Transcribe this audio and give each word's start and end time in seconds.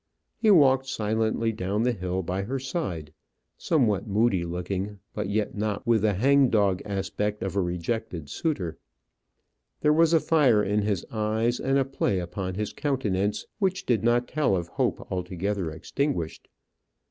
He 0.39 0.49
walked 0.49 0.87
silently 0.87 1.51
down 1.51 1.83
the 1.83 1.91
hill 1.91 2.23
by 2.23 2.41
her 2.41 2.57
side, 2.57 3.13
somewhat 3.55 4.07
moody 4.07 4.43
looking, 4.43 4.97
but 5.13 5.29
yet 5.29 5.53
not 5.53 5.85
with 5.85 6.01
the 6.01 6.15
hang 6.15 6.49
dog 6.49 6.81
aspect 6.85 7.43
of 7.43 7.55
a 7.55 7.61
rejected 7.61 8.27
suitor. 8.27 8.79
There 9.81 9.93
was 9.93 10.11
a 10.13 10.19
fire 10.19 10.63
in 10.63 10.81
his 10.81 11.05
eyes 11.11 11.59
and 11.59 11.77
a 11.77 11.85
play 11.85 12.17
upon 12.17 12.55
his 12.55 12.73
countenance 12.73 13.45
which 13.59 13.85
did 13.85 14.03
not 14.03 14.27
tell 14.27 14.55
of 14.55 14.69
hope 14.69 15.05
altogether 15.11 15.69
extinguished. 15.69 16.47